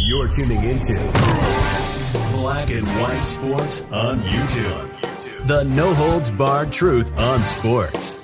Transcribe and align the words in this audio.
You're 0.00 0.26
tuning 0.26 0.64
into 0.64 0.94
Black 2.32 2.70
and 2.70 2.86
White 3.00 3.20
Sports 3.20 3.82
on 3.92 4.20
YouTube. 4.22 5.46
The 5.46 5.62
no 5.64 5.94
holds 5.94 6.30
barred 6.32 6.72
truth 6.72 7.16
on 7.16 7.44
sports. 7.44 8.16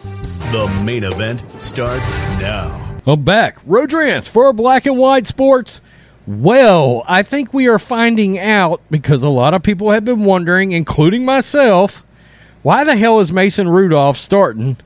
The 0.51 0.67
main 0.83 1.05
event 1.05 1.45
starts 1.61 2.11
now. 2.11 2.99
I'm 3.07 3.23
back. 3.23 3.59
Rodrance 3.65 4.27
for 4.27 4.53
Black 4.53 4.87
and 4.87 4.99
White 4.99 5.29
Sports. 5.29 5.81
Well, 6.27 7.05
I 7.07 7.23
think 7.23 7.55
we 7.55 7.69
are 7.69 7.79
finding 7.79 8.37
out 8.39 8.81
because 8.91 9.23
a 9.23 9.29
lot 9.29 9.55
of 9.55 9.63
people 9.63 9.93
have 9.93 10.05
been 10.05 10.25
wondering, 10.25 10.73
including 10.73 11.25
myself, 11.25 12.03
why 12.63 12.83
the 12.83 12.97
hell 12.97 13.21
is 13.21 13.31
Mason 13.31 13.69
Rudolph 13.69 14.19
starting 14.19 14.77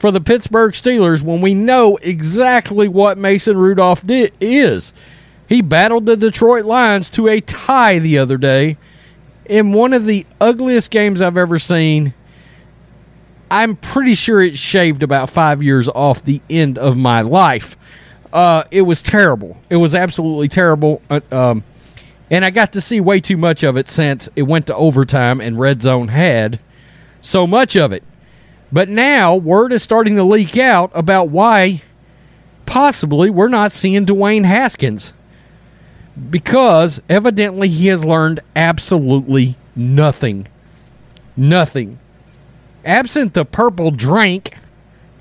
for 0.00 0.10
the 0.10 0.20
Pittsburgh 0.20 0.72
Steelers 0.72 1.22
when 1.22 1.42
we 1.42 1.54
know 1.54 1.98
exactly 1.98 2.88
what 2.88 3.18
Mason 3.18 3.56
Rudolph 3.56 4.04
di- 4.04 4.32
is? 4.40 4.92
He 5.46 5.60
battled 5.60 6.06
the 6.06 6.16
Detroit 6.16 6.64
Lions 6.64 7.10
to 7.10 7.28
a 7.28 7.40
tie 7.40 7.98
the 7.98 8.18
other 8.18 8.38
day 8.38 8.78
in 9.44 9.72
one 9.72 9.92
of 9.92 10.06
the 10.06 10.24
ugliest 10.40 10.90
games 10.90 11.20
I've 11.20 11.36
ever 11.36 11.58
seen. 11.58 12.14
I'm 13.50 13.76
pretty 13.76 14.14
sure 14.14 14.40
it 14.40 14.56
shaved 14.56 15.02
about 15.02 15.28
five 15.28 15.62
years 15.62 15.88
off 15.88 16.24
the 16.24 16.40
end 16.48 16.78
of 16.78 16.96
my 16.96 17.20
life. 17.20 17.76
Uh, 18.32 18.64
it 18.70 18.82
was 18.82 19.02
terrible. 19.02 19.56
It 19.68 19.76
was 19.76 19.94
absolutely 19.94 20.48
terrible. 20.48 21.02
Uh, 21.10 21.20
um, 21.30 21.64
and 22.30 22.44
I 22.44 22.50
got 22.50 22.72
to 22.72 22.80
see 22.80 23.00
way 23.00 23.20
too 23.20 23.36
much 23.36 23.64
of 23.64 23.76
it 23.76 23.90
since 23.90 24.28
it 24.36 24.42
went 24.42 24.68
to 24.68 24.76
overtime 24.76 25.40
and 25.40 25.58
Red 25.58 25.82
Zone 25.82 26.08
had 26.08 26.60
so 27.20 27.46
much 27.46 27.76
of 27.76 27.92
it. 27.92 28.04
But 28.72 28.88
now 28.88 29.34
word 29.34 29.72
is 29.72 29.82
starting 29.82 30.16
to 30.16 30.24
leak 30.24 30.56
out 30.56 30.90
about 30.94 31.28
why 31.28 31.82
possibly 32.66 33.30
we're 33.30 33.48
not 33.48 33.72
seeing 33.72 34.06
Dwayne 34.06 34.44
Haskins. 34.44 35.12
Because 36.28 37.00
evidently 37.08 37.68
he 37.68 37.88
has 37.88 38.04
learned 38.04 38.40
absolutely 38.54 39.56
nothing. 39.74 40.46
Nothing. 41.36 41.98
Absent 42.84 43.34
the 43.34 43.44
purple 43.44 43.90
drink 43.90 44.54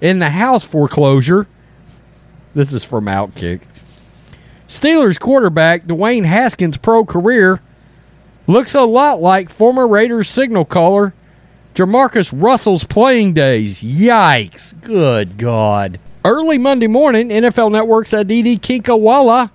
in 0.02 0.20
the 0.20 0.30
house 0.30 0.64
foreclosure, 0.64 1.48
this 2.54 2.74
is 2.74 2.84
from 2.84 3.06
Outkick. 3.06 3.62
Steelers 4.68 5.20
quarterback 5.20 5.86
Dwayne 5.86 6.26
Haskins' 6.26 6.78
pro 6.78 7.04
career 7.04 7.62
looks 8.48 8.76
a 8.76 8.84
lot 8.84 9.22
like 9.22 9.50
former 9.50 9.88
Raiders 9.88 10.30
signal 10.30 10.66
caller 10.66 11.14
JaMarcus 11.76 12.34
Russell's 12.36 12.84
playing 12.84 13.34
days. 13.34 13.82
Yikes. 13.82 14.80
Good 14.82 15.38
God. 15.38 16.00
Early 16.26 16.58
Monday 16.58 16.88
morning, 16.88 17.30
NFL 17.30 17.72
Network's 17.72 18.12
Aditi 18.12 18.58
Kinkhabwala 18.58 19.52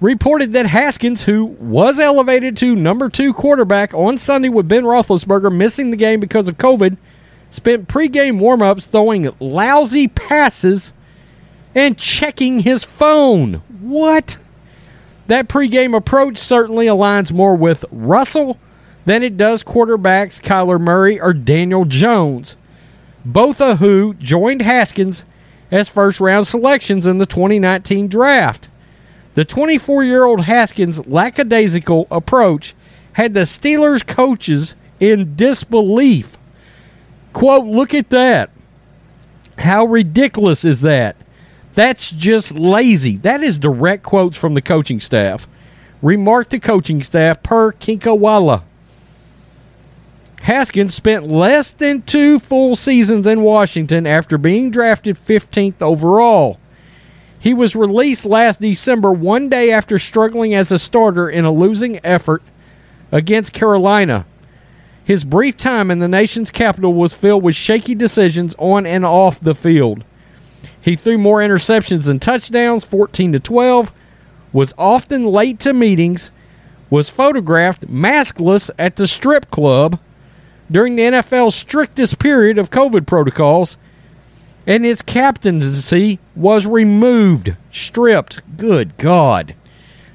reported 0.00 0.52
that 0.52 0.66
Haskins, 0.66 1.22
who 1.22 1.44
was 1.44 1.98
elevated 1.98 2.56
to 2.58 2.76
number 2.76 3.08
two 3.08 3.32
quarterback 3.32 3.94
on 3.94 4.18
Sunday 4.18 4.48
with 4.48 4.68
Ben 4.68 4.84
Roethlisberger 4.84 5.54
missing 5.54 5.90
the 5.90 5.96
game 5.96 6.20
because 6.20 6.48
of 6.48 6.58
COVID, 6.58 6.96
spent 7.50 7.88
pregame 7.88 8.38
warm-ups 8.38 8.86
throwing 8.86 9.30
lousy 9.40 10.08
passes 10.08 10.92
and 11.74 11.98
checking 11.98 12.60
his 12.60 12.84
phone. 12.84 13.54
What? 13.80 14.36
That 15.28 15.48
pregame 15.48 15.96
approach 15.96 16.38
certainly 16.38 16.86
aligns 16.86 17.32
more 17.32 17.54
with 17.54 17.84
Russell 17.90 18.58
than 19.04 19.22
it 19.22 19.36
does 19.36 19.62
quarterbacks 19.62 20.40
Kyler 20.40 20.80
Murray 20.80 21.20
or 21.20 21.32
Daniel 21.32 21.84
Jones, 21.84 22.56
both 23.24 23.60
of 23.60 23.78
who 23.78 24.14
joined 24.14 24.62
Haskins 24.62 25.24
as 25.70 25.88
first 25.88 26.20
round 26.20 26.46
selections 26.46 27.06
in 27.06 27.18
the 27.18 27.26
2019 27.26 28.08
draft. 28.08 28.68
The 29.34 29.44
24 29.44 30.04
year 30.04 30.24
old 30.24 30.42
Haskins' 30.42 31.06
lackadaisical 31.06 32.06
approach 32.10 32.74
had 33.14 33.34
the 33.34 33.40
Steelers 33.40 34.06
coaches 34.06 34.76
in 35.00 35.34
disbelief. 35.34 36.36
Quote, 37.32 37.64
look 37.64 37.94
at 37.94 38.10
that. 38.10 38.50
How 39.58 39.84
ridiculous 39.84 40.64
is 40.64 40.80
that? 40.82 41.16
That's 41.74 42.10
just 42.10 42.54
lazy. 42.54 43.16
That 43.16 43.42
is 43.42 43.58
direct 43.58 44.02
quotes 44.02 44.36
from 44.36 44.54
the 44.54 44.62
coaching 44.62 45.00
staff. 45.00 45.46
Remarked 46.02 46.50
the 46.50 46.60
coaching 46.60 47.02
staff 47.02 47.42
per 47.42 47.72
Kinkhabwala. 47.72 48.62
Haskins 50.42 50.92
spent 50.92 51.28
less 51.28 51.70
than 51.70 52.02
two 52.02 52.40
full 52.40 52.74
seasons 52.74 53.28
in 53.28 53.42
Washington 53.42 54.08
after 54.08 54.36
being 54.36 54.72
drafted 54.72 55.16
15th 55.16 55.80
overall. 55.80 56.58
He 57.38 57.54
was 57.54 57.76
released 57.76 58.24
last 58.24 58.60
December, 58.60 59.12
one 59.12 59.48
day 59.48 59.70
after 59.70 60.00
struggling 60.00 60.52
as 60.52 60.72
a 60.72 60.80
starter 60.80 61.30
in 61.30 61.44
a 61.44 61.52
losing 61.52 62.04
effort 62.04 62.42
against 63.12 63.52
Carolina. 63.52 64.26
His 65.04 65.22
brief 65.22 65.56
time 65.56 65.92
in 65.92 66.00
the 66.00 66.08
nation's 66.08 66.50
capital 66.50 66.92
was 66.92 67.14
filled 67.14 67.44
with 67.44 67.54
shaky 67.54 67.94
decisions 67.94 68.56
on 68.58 68.84
and 68.84 69.04
off 69.04 69.38
the 69.38 69.54
field. 69.54 70.02
He 70.80 70.96
threw 70.96 71.18
more 71.18 71.38
interceptions 71.38 72.06
than 72.06 72.18
touchdowns, 72.18 72.84
14 72.84 73.32
to 73.32 73.38
12, 73.38 73.92
was 74.52 74.74
often 74.76 75.24
late 75.24 75.60
to 75.60 75.72
meetings, 75.72 76.32
was 76.90 77.08
photographed 77.08 77.86
maskless 77.88 78.70
at 78.76 78.96
the 78.96 79.06
strip 79.06 79.48
club 79.48 80.00
during 80.72 80.96
the 80.96 81.02
NFL's 81.02 81.54
strictest 81.54 82.18
period 82.18 82.58
of 82.58 82.70
COVID 82.70 83.06
protocols, 83.06 83.76
and 84.66 84.84
his 84.84 85.02
captaincy 85.02 86.18
was 86.34 86.66
removed, 86.66 87.56
stripped. 87.70 88.40
Good 88.56 88.96
God. 88.96 89.54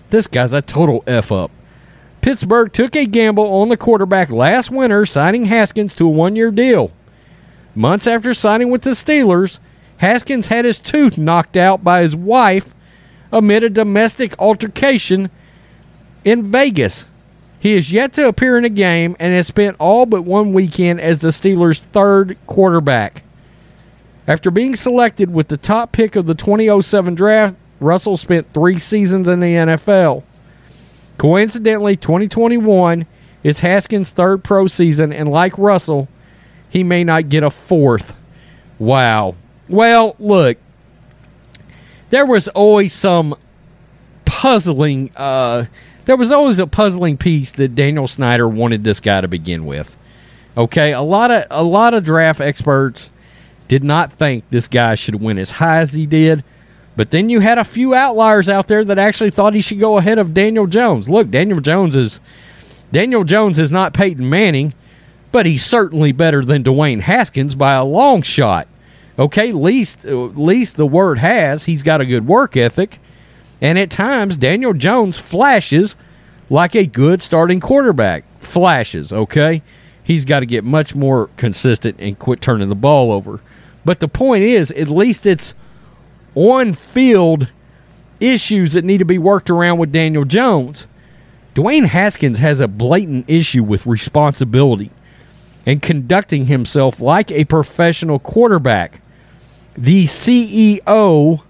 This 0.09 0.27
guy's 0.27 0.53
a 0.53 0.61
total 0.61 1.03
F 1.05 1.31
up. 1.31 1.51
Pittsburgh 2.21 2.71
took 2.73 2.95
a 2.95 3.05
gamble 3.05 3.45
on 3.45 3.69
the 3.69 3.77
quarterback 3.77 4.29
last 4.29 4.71
winter, 4.71 5.05
signing 5.05 5.45
Haskins 5.45 5.95
to 5.95 6.05
a 6.05 6.09
one 6.09 6.35
year 6.35 6.51
deal. 6.51 6.91
Months 7.75 8.07
after 8.07 8.33
signing 8.33 8.71
with 8.71 8.81
the 8.81 8.91
Steelers, 8.91 9.59
Haskins 9.97 10.47
had 10.47 10.65
his 10.65 10.79
tooth 10.79 11.17
knocked 11.17 11.55
out 11.55 11.83
by 11.83 12.01
his 12.01 12.15
wife 12.15 12.73
amid 13.31 13.63
a 13.63 13.69
domestic 13.69 14.33
altercation 14.39 15.29
in 16.23 16.43
Vegas. 16.43 17.05
He 17.59 17.73
is 17.73 17.91
yet 17.91 18.13
to 18.13 18.27
appear 18.27 18.57
in 18.57 18.65
a 18.65 18.69
game 18.69 19.15
and 19.19 19.33
has 19.33 19.47
spent 19.47 19.77
all 19.79 20.05
but 20.05 20.23
one 20.23 20.53
weekend 20.53 21.01
as 21.01 21.19
the 21.19 21.29
Steelers' 21.29 21.79
third 21.79 22.37
quarterback. 22.45 23.23
After 24.27 24.51
being 24.51 24.75
selected 24.75 25.33
with 25.33 25.47
the 25.47 25.57
top 25.57 25.91
pick 25.91 26.15
of 26.15 26.25
the 26.25 26.35
2007 26.35 27.15
draft, 27.15 27.55
Russell 27.79 28.17
spent 28.17 28.53
three 28.53 28.77
seasons 28.77 29.27
in 29.27 29.39
the 29.39 29.53
NFL. 29.53 30.23
Coincidentally, 31.17 31.95
2021 31.95 33.07
is 33.43 33.61
Haskins' 33.61 34.11
third 34.11 34.43
pro 34.43 34.67
season, 34.67 35.13
and 35.13 35.29
like 35.29 35.57
Russell, 35.57 36.07
he 36.69 36.83
may 36.83 37.03
not 37.03 37.29
get 37.29 37.43
a 37.43 37.49
fourth. 37.49 38.15
Wow. 38.77 39.35
Well, 39.69 40.15
look, 40.19 40.57
there 42.09 42.25
was 42.25 42.47
always 42.49 42.93
some 42.93 43.35
puzzling. 44.37 45.09
Uh, 45.15 45.65
there 46.05 46.15
was 46.15 46.31
always 46.31 46.59
a 46.59 46.67
puzzling 46.67 47.17
piece 47.17 47.51
that 47.53 47.73
Daniel 47.73 48.07
Snyder 48.07 48.47
wanted 48.47 48.83
this 48.83 48.99
guy 48.99 49.19
to 49.19 49.27
begin 49.27 49.65
with. 49.65 49.97
Okay, 50.55 50.93
a 50.93 51.01
lot 51.01 51.31
of 51.31 51.45
a 51.49 51.63
lot 51.63 51.95
of 51.95 52.03
draft 52.03 52.39
experts 52.39 53.09
did 53.67 53.83
not 53.83 54.13
think 54.13 54.43
this 54.49 54.67
guy 54.67 54.93
should 54.93 55.15
win 55.15 55.39
as 55.39 55.51
high 55.51 55.79
as 55.79 55.93
he 55.93 56.05
did. 56.05 56.43
But 56.95 57.11
then 57.11 57.29
you 57.29 57.39
had 57.39 57.57
a 57.57 57.63
few 57.63 57.95
outliers 57.95 58.47
out 58.47 58.67
there 58.67 58.85
that 58.85 58.99
actually 58.99 59.31
thought 59.31 59.53
he 59.53 59.61
should 59.61 59.79
go 59.79 59.97
ahead 59.97 60.19
of 60.19 60.33
Daniel 60.33 60.67
Jones. 60.67 61.09
Look, 61.09 61.31
Daniel 61.31 61.59
Jones 61.59 61.95
is 61.95 62.19
Daniel 62.91 63.23
Jones 63.23 63.57
is 63.57 63.71
not 63.71 63.93
Peyton 63.93 64.29
Manning, 64.29 64.73
but 65.31 65.47
he's 65.47 65.65
certainly 65.65 66.11
better 66.11 66.45
than 66.45 66.63
Dwayne 66.63 67.01
Haskins 67.01 67.55
by 67.55 67.73
a 67.73 67.83
long 67.83 68.21
shot. 68.21 68.67
Okay, 69.17 69.51
least 69.51 70.05
least 70.05 70.77
the 70.77 70.85
word 70.85 71.17
has 71.17 71.63
he's 71.63 71.81
got 71.81 72.01
a 72.01 72.05
good 72.05 72.27
work 72.27 72.55
ethic, 72.55 72.99
and 73.61 73.79
at 73.79 73.89
times 73.89 74.37
Daniel 74.37 74.73
Jones 74.73 75.17
flashes 75.17 75.95
like 76.49 76.75
a 76.75 76.85
good 76.85 77.21
starting 77.21 77.59
quarterback. 77.59 78.23
Flashes, 78.39 79.11
okay? 79.11 79.61
He's 80.03 80.25
got 80.25 80.39
to 80.39 80.45
get 80.45 80.63
much 80.63 80.95
more 80.95 81.29
consistent 81.37 81.97
and 81.99 82.17
quit 82.17 82.41
turning 82.41 82.69
the 82.69 82.75
ball 82.75 83.11
over. 83.11 83.41
But 83.83 83.99
the 83.99 84.07
point 84.07 84.43
is, 84.43 84.71
at 84.71 84.89
least 84.89 85.25
it's 85.25 85.53
on 86.35 86.73
field 86.73 87.49
issues 88.19 88.73
that 88.73 88.85
need 88.85 88.99
to 88.99 89.05
be 89.05 89.17
worked 89.17 89.49
around 89.49 89.79
with 89.79 89.91
Daniel 89.91 90.25
Jones. 90.25 90.87
Dwayne 91.55 91.87
Haskins 91.87 92.39
has 92.39 92.59
a 92.59 92.67
blatant 92.67 93.25
issue 93.27 93.63
with 93.63 93.85
responsibility 93.85 94.91
and 95.65 95.81
conducting 95.81 96.45
himself 96.45 97.01
like 97.01 97.31
a 97.31 97.45
professional 97.45 98.19
quarterback. 98.19 99.01
The 99.75 100.05
CEO 100.05 101.41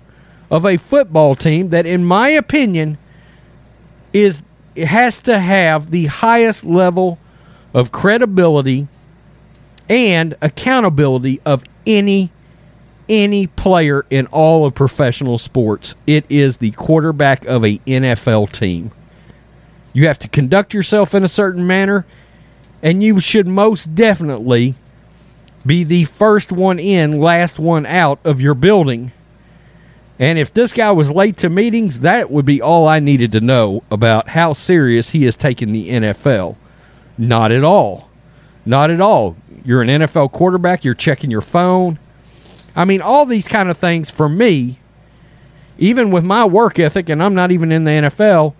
of 0.49 0.65
a 0.65 0.77
football 0.77 1.35
team 1.35 1.69
that, 1.69 1.85
in 1.85 2.05
my 2.05 2.29
opinion, 2.29 2.97
is 4.13 4.43
has 4.75 5.19
to 5.19 5.39
have 5.39 5.89
the 5.89 6.05
highest 6.05 6.63
level 6.63 7.17
of 7.73 7.91
credibility 7.91 8.87
and 9.89 10.35
accountability 10.41 11.41
of 11.45 11.63
any 11.85 12.31
any 13.09 13.47
player 13.47 14.05
in 14.09 14.27
all 14.27 14.65
of 14.65 14.75
professional 14.75 15.37
sports. 15.37 15.95
It 16.05 16.25
is 16.29 16.57
the 16.57 16.71
quarterback 16.71 17.45
of 17.45 17.63
a 17.63 17.77
NFL 17.79 18.51
team. 18.51 18.91
You 19.93 20.07
have 20.07 20.19
to 20.19 20.27
conduct 20.27 20.73
yourself 20.73 21.15
in 21.15 21.23
a 21.23 21.29
certain 21.29 21.65
manner, 21.65 22.05
and 22.83 23.01
you 23.01 23.19
should 23.19 23.47
most 23.47 23.95
definitely 23.95 24.75
be 25.65 25.83
the 25.83 26.03
first 26.05 26.51
one 26.51 26.79
in, 26.79 27.11
last 27.19 27.59
one 27.59 27.85
out 27.85 28.19
of 28.23 28.41
your 28.41 28.53
building. 28.53 29.11
And 30.19 30.39
if 30.39 30.53
this 30.53 30.73
guy 30.73 30.91
was 30.91 31.11
late 31.11 31.37
to 31.37 31.49
meetings, 31.49 31.99
that 31.99 32.31
would 32.31 32.45
be 32.45 32.61
all 32.61 32.87
I 32.87 32.99
needed 32.99 33.31
to 33.33 33.41
know 33.41 33.83
about 33.91 34.29
how 34.29 34.53
serious 34.53 35.11
he 35.11 35.25
is 35.25 35.35
taking 35.35 35.71
the 35.71 35.89
NFL. 35.89 36.55
Not 37.17 37.51
at 37.51 37.63
all. 37.63 38.09
Not 38.65 38.89
at 38.89 38.99
all. 38.99 39.35
You're 39.63 39.81
an 39.81 39.89
NFL 39.89 40.31
quarterback, 40.31 40.83
you're 40.83 40.93
checking 40.93 41.29
your 41.29 41.41
phone. 41.41 41.99
I 42.75 42.85
mean, 42.85 43.01
all 43.01 43.25
these 43.25 43.47
kind 43.47 43.69
of 43.69 43.77
things 43.77 44.09
for 44.09 44.29
me, 44.29 44.79
even 45.77 46.11
with 46.11 46.23
my 46.23 46.45
work 46.45 46.79
ethic, 46.79 47.09
and 47.09 47.21
I'm 47.21 47.35
not 47.35 47.51
even 47.51 47.71
in 47.71 47.83
the 47.83 47.91
NFL, 47.91 48.53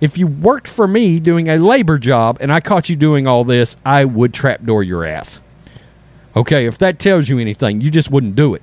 if 0.00 0.18
you 0.18 0.26
worked 0.26 0.66
for 0.66 0.88
me 0.88 1.20
doing 1.20 1.48
a 1.48 1.58
labor 1.58 1.98
job 1.98 2.38
and 2.40 2.52
I 2.52 2.60
caught 2.60 2.88
you 2.88 2.96
doing 2.96 3.26
all 3.26 3.44
this, 3.44 3.76
I 3.84 4.04
would 4.04 4.34
trapdoor 4.34 4.82
your 4.82 5.04
ass. 5.04 5.38
Okay, 6.34 6.66
if 6.66 6.78
that 6.78 6.98
tells 6.98 7.28
you 7.28 7.38
anything, 7.38 7.80
you 7.80 7.90
just 7.90 8.10
wouldn't 8.10 8.34
do 8.34 8.54
it. 8.54 8.62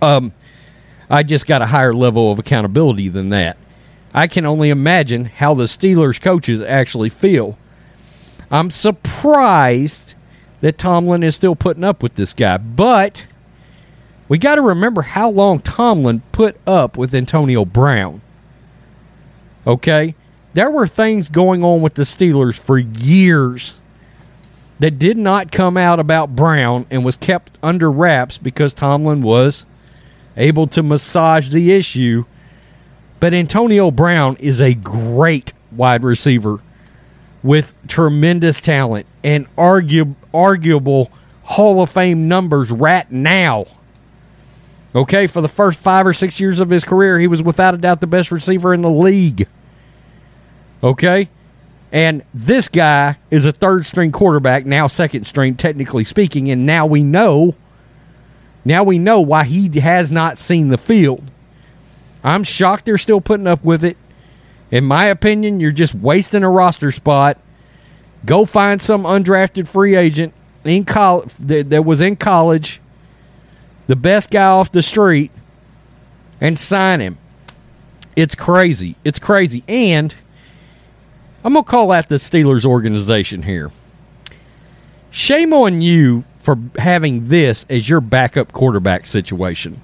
Um, 0.00 0.32
I 1.08 1.22
just 1.22 1.46
got 1.46 1.62
a 1.62 1.66
higher 1.66 1.94
level 1.94 2.32
of 2.32 2.38
accountability 2.38 3.08
than 3.08 3.28
that. 3.30 3.56
I 4.12 4.26
can 4.26 4.46
only 4.46 4.70
imagine 4.70 5.26
how 5.26 5.54
the 5.54 5.64
Steelers 5.64 6.20
coaches 6.20 6.62
actually 6.62 7.10
feel. 7.10 7.58
I'm 8.50 8.70
surprised 8.70 10.14
that 10.60 10.78
Tomlin 10.78 11.22
is 11.22 11.34
still 11.34 11.54
putting 11.54 11.84
up 11.84 12.02
with 12.02 12.14
this 12.14 12.32
guy, 12.32 12.56
but 12.56 13.26
we 14.28 14.38
got 14.38 14.56
to 14.56 14.62
remember 14.62 15.02
how 15.02 15.30
long 15.30 15.60
Tomlin 15.60 16.22
put 16.32 16.56
up 16.66 16.96
with 16.96 17.14
Antonio 17.14 17.64
Brown. 17.64 18.20
Okay? 19.66 20.14
There 20.54 20.70
were 20.70 20.88
things 20.88 21.28
going 21.28 21.62
on 21.62 21.82
with 21.82 21.94
the 21.94 22.02
Steelers 22.02 22.58
for 22.58 22.78
years 22.78 23.74
that 24.78 24.98
did 24.98 25.16
not 25.16 25.52
come 25.52 25.76
out 25.76 26.00
about 26.00 26.34
Brown 26.34 26.86
and 26.90 27.04
was 27.04 27.16
kept 27.16 27.58
under 27.62 27.90
wraps 27.90 28.38
because 28.38 28.72
Tomlin 28.72 29.22
was 29.22 29.66
able 30.36 30.66
to 30.68 30.82
massage 30.82 31.50
the 31.50 31.72
issue. 31.72 32.24
But 33.20 33.34
Antonio 33.34 33.90
Brown 33.90 34.36
is 34.36 34.60
a 34.60 34.74
great 34.74 35.52
wide 35.72 36.02
receiver 36.02 36.60
with 37.42 37.74
tremendous 37.88 38.60
talent 38.60 39.06
and 39.22 39.46
arguable 39.56 41.10
Hall 41.42 41.80
of 41.80 41.90
Fame 41.90 42.28
numbers 42.28 42.70
right 42.70 43.10
now. 43.10 43.66
Okay, 44.94 45.26
for 45.26 45.40
the 45.40 45.48
first 45.48 45.78
five 45.78 46.06
or 46.06 46.12
six 46.12 46.40
years 46.40 46.58
of 46.58 46.70
his 46.70 46.84
career, 46.84 47.18
he 47.18 47.26
was 47.26 47.42
without 47.42 47.74
a 47.74 47.78
doubt 47.78 48.00
the 48.00 48.06
best 48.06 48.32
receiver 48.32 48.72
in 48.72 48.82
the 48.82 48.90
league. 48.90 49.46
Okay? 50.82 51.28
And 51.92 52.24
this 52.34 52.68
guy 52.68 53.16
is 53.30 53.46
a 53.46 53.52
third 53.52 53.86
string 53.86 54.10
quarterback, 54.10 54.66
now 54.66 54.86
second 54.86 55.26
string, 55.26 55.54
technically 55.54 56.04
speaking, 56.04 56.50
and 56.50 56.66
now 56.66 56.86
we 56.86 57.02
know. 57.02 57.54
Now 58.66 58.82
we 58.82 58.98
know 58.98 59.20
why 59.20 59.44
he 59.44 59.68
has 59.78 60.10
not 60.10 60.38
seen 60.38 60.68
the 60.68 60.76
field. 60.76 61.30
I'm 62.24 62.42
shocked 62.42 62.84
they're 62.84 62.98
still 62.98 63.20
putting 63.20 63.46
up 63.46 63.62
with 63.62 63.84
it. 63.84 63.96
In 64.72 64.84
my 64.84 65.04
opinion, 65.04 65.60
you're 65.60 65.70
just 65.70 65.94
wasting 65.94 66.42
a 66.42 66.50
roster 66.50 66.90
spot. 66.90 67.38
Go 68.24 68.44
find 68.44 68.82
some 68.82 69.04
undrafted 69.04 69.68
free 69.68 69.94
agent 69.94 70.34
in 70.64 70.84
college 70.84 71.32
that, 71.38 71.70
that 71.70 71.84
was 71.84 72.00
in 72.00 72.16
college 72.16 72.80
the 73.86 73.94
best 73.94 74.32
guy 74.32 74.46
off 74.46 74.72
the 74.72 74.82
street 74.82 75.30
and 76.40 76.58
sign 76.58 76.98
him. 76.98 77.18
It's 78.16 78.34
crazy. 78.34 78.96
It's 79.04 79.20
crazy. 79.20 79.62
And 79.68 80.12
I'm 81.44 81.54
to 81.54 81.62
call 81.62 81.92
out 81.92 82.08
the 82.08 82.16
Steelers 82.16 82.64
organization 82.64 83.44
here. 83.44 83.70
Shame 85.12 85.52
on 85.52 85.80
you 85.80 86.24
for 86.46 86.56
having 86.78 87.24
this 87.24 87.66
as 87.68 87.88
your 87.88 88.00
backup 88.00 88.52
quarterback 88.52 89.08
situation. 89.08 89.82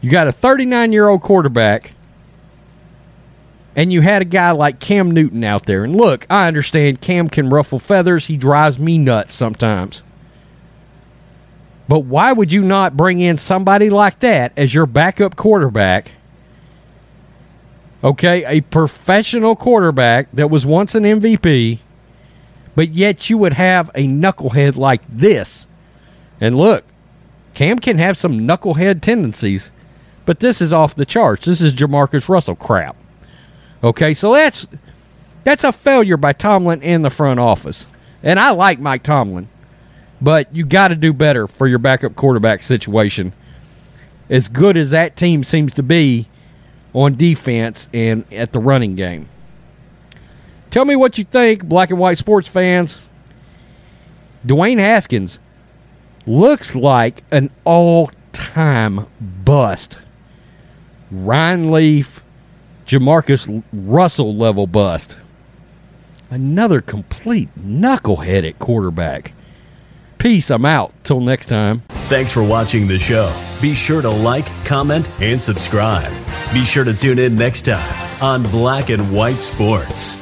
You 0.00 0.10
got 0.10 0.26
a 0.26 0.32
39 0.32 0.92
year 0.92 1.06
old 1.06 1.22
quarterback, 1.22 1.92
and 3.76 3.92
you 3.92 4.00
had 4.00 4.20
a 4.20 4.24
guy 4.24 4.50
like 4.50 4.80
Cam 4.80 5.12
Newton 5.12 5.44
out 5.44 5.66
there. 5.66 5.84
And 5.84 5.94
look, 5.94 6.26
I 6.28 6.48
understand 6.48 7.00
Cam 7.00 7.28
can 7.28 7.50
ruffle 7.50 7.78
feathers. 7.78 8.26
He 8.26 8.36
drives 8.36 8.80
me 8.80 8.98
nuts 8.98 9.34
sometimes. 9.34 10.02
But 11.86 12.00
why 12.00 12.32
would 12.32 12.52
you 12.52 12.62
not 12.62 12.96
bring 12.96 13.20
in 13.20 13.36
somebody 13.36 13.90
like 13.90 14.18
that 14.20 14.52
as 14.56 14.74
your 14.74 14.86
backup 14.86 15.36
quarterback? 15.36 16.10
Okay, 18.02 18.44
a 18.44 18.60
professional 18.62 19.54
quarterback 19.54 20.32
that 20.32 20.50
was 20.50 20.66
once 20.66 20.96
an 20.96 21.04
MVP, 21.04 21.78
but 22.74 22.90
yet 22.90 23.28
you 23.30 23.38
would 23.38 23.54
have 23.54 23.90
a 23.94 24.06
knucklehead 24.06 24.76
like 24.76 25.02
this. 25.08 25.66
And 26.40 26.56
look, 26.56 26.84
Cam 27.54 27.78
can 27.78 27.98
have 27.98 28.18
some 28.18 28.40
knucklehead 28.40 29.00
tendencies, 29.00 29.70
but 30.26 30.40
this 30.40 30.60
is 30.60 30.72
off 30.72 30.96
the 30.96 31.06
charts. 31.06 31.46
This 31.46 31.60
is 31.60 31.74
JaMarcus 31.74 32.28
Russell 32.28 32.56
crap. 32.56 32.96
Okay, 33.82 34.14
so 34.14 34.32
that's 34.32 34.66
that's 35.44 35.64
a 35.64 35.72
failure 35.72 36.16
by 36.16 36.32
Tomlin 36.32 36.82
and 36.82 37.04
the 37.04 37.10
front 37.10 37.38
office. 37.38 37.86
And 38.22 38.40
I 38.40 38.50
like 38.50 38.80
Mike 38.80 39.02
Tomlin. 39.02 39.48
But 40.20 40.54
you 40.54 40.64
got 40.64 40.88
to 40.88 40.94
do 40.94 41.12
better 41.12 41.46
for 41.46 41.68
your 41.68 41.78
backup 41.78 42.16
quarterback 42.16 42.62
situation. 42.62 43.34
As 44.30 44.48
good 44.48 44.78
as 44.78 44.90
that 44.90 45.16
team 45.16 45.44
seems 45.44 45.74
to 45.74 45.82
be 45.82 46.28
on 46.94 47.16
defense 47.16 47.90
and 47.92 48.24
at 48.32 48.52
the 48.52 48.58
running 48.58 48.96
game. 48.96 49.28
Tell 50.74 50.84
me 50.84 50.96
what 50.96 51.18
you 51.18 51.24
think, 51.24 51.64
black 51.64 51.90
and 51.90 52.00
white 52.00 52.18
sports 52.18 52.48
fans. 52.48 52.98
Dwayne 54.44 54.80
Haskins 54.80 55.38
looks 56.26 56.74
like 56.74 57.22
an 57.30 57.50
all 57.62 58.10
time 58.32 59.06
bust. 59.44 60.00
Ryan 61.12 61.70
Leaf, 61.70 62.24
JaMarcus 62.86 63.62
Russell 63.72 64.34
level 64.34 64.66
bust. 64.66 65.16
Another 66.28 66.80
complete 66.80 67.50
knucklehead 67.56 68.44
at 68.44 68.58
quarterback. 68.58 69.32
Peace. 70.18 70.50
I'm 70.50 70.64
out. 70.64 70.92
Till 71.04 71.20
next 71.20 71.46
time. 71.46 71.82
Thanks 72.08 72.32
for 72.32 72.42
watching 72.42 72.88
the 72.88 72.98
show. 72.98 73.32
Be 73.62 73.74
sure 73.74 74.02
to 74.02 74.10
like, 74.10 74.46
comment, 74.64 75.08
and 75.20 75.40
subscribe. 75.40 76.12
Be 76.52 76.64
sure 76.64 76.82
to 76.82 76.94
tune 76.94 77.20
in 77.20 77.36
next 77.36 77.62
time 77.62 78.20
on 78.20 78.42
Black 78.50 78.90
and 78.90 79.12
White 79.12 79.40
Sports. 79.40 80.18